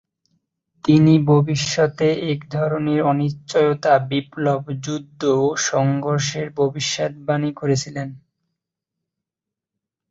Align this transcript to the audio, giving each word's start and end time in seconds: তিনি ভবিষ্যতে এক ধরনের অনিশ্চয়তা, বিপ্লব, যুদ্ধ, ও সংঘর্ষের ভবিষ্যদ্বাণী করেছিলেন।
তিনি 0.85 1.13
ভবিষ্যতে 1.25 2.07
এক 2.31 2.39
ধরনের 2.51 2.99
অনিশ্চয়তা, 3.03 3.93
বিপ্লব, 4.09 4.61
যুদ্ধ, 4.83 5.21
ও 5.39 5.57
সংঘর্ষের 5.69 6.47
ভবিষ্যদ্বাণী 6.59 7.51
করেছিলেন। 7.53 8.09